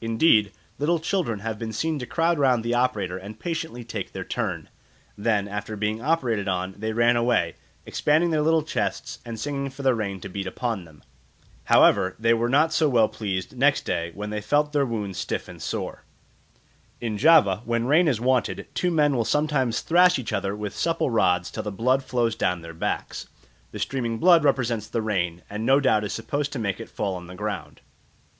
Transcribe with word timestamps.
Indeed, 0.00 0.52
little 0.78 1.00
children 1.00 1.40
have 1.40 1.58
been 1.58 1.72
seen 1.72 1.98
to 1.98 2.06
crowd 2.06 2.38
round 2.38 2.62
the 2.62 2.72
operator 2.72 3.16
and 3.18 3.40
patiently 3.40 3.82
take 3.82 4.12
their 4.12 4.22
turn; 4.22 4.68
then 5.18 5.48
after 5.48 5.74
being 5.76 6.00
operated 6.00 6.46
on, 6.46 6.76
they 6.78 6.92
ran 6.92 7.16
away, 7.16 7.56
expanding 7.84 8.30
their 8.30 8.42
little 8.42 8.62
chests 8.62 9.18
and 9.24 9.40
singing 9.40 9.70
for 9.70 9.82
the 9.82 9.92
rain 9.92 10.20
to 10.20 10.28
beat 10.28 10.46
upon 10.46 10.84
them. 10.84 11.02
However, 11.64 12.14
they 12.20 12.32
were 12.32 12.48
not 12.48 12.72
so 12.72 12.88
well 12.88 13.08
pleased 13.08 13.56
next 13.58 13.82
day, 13.84 14.12
when 14.14 14.30
they 14.30 14.40
felt 14.40 14.72
their 14.72 14.86
wounds 14.86 15.18
stiff 15.18 15.48
and 15.48 15.60
sore. 15.60 16.04
In 17.00 17.18
Java, 17.18 17.62
when 17.64 17.86
rain 17.88 18.06
is 18.06 18.20
wanted, 18.20 18.68
two 18.74 18.92
men 18.92 19.16
will 19.16 19.24
sometimes 19.24 19.80
thrash 19.80 20.16
each 20.16 20.32
other 20.32 20.54
with 20.54 20.76
supple 20.76 21.10
rods 21.10 21.50
till 21.50 21.64
the 21.64 21.72
blood 21.72 22.04
flows 22.04 22.36
down 22.36 22.62
their 22.62 22.72
backs; 22.72 23.26
the 23.72 23.80
streaming 23.80 24.18
blood 24.20 24.44
represents 24.44 24.86
the 24.86 25.02
rain, 25.02 25.42
and 25.50 25.66
no 25.66 25.80
doubt 25.80 26.04
is 26.04 26.12
supposed 26.12 26.52
to 26.52 26.60
make 26.60 26.78
it 26.78 26.88
fall 26.88 27.16
on 27.16 27.26
the 27.26 27.34
ground. 27.34 27.80